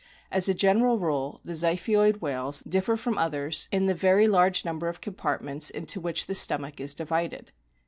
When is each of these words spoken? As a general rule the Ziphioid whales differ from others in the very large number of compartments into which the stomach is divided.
As 0.31 0.49
a 0.49 0.55
general 0.55 0.97
rule 0.97 1.41
the 1.45 1.51
Ziphioid 1.51 2.21
whales 2.23 2.63
differ 2.63 2.97
from 2.97 3.19
others 3.19 3.69
in 3.71 3.85
the 3.85 3.93
very 3.93 4.27
large 4.27 4.65
number 4.65 4.87
of 4.87 4.99
compartments 4.99 5.69
into 5.69 6.01
which 6.01 6.25
the 6.25 6.33
stomach 6.33 6.79
is 6.79 6.95
divided. 6.95 7.51